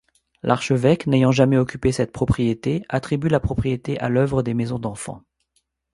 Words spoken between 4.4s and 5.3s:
des maisons d'enfants.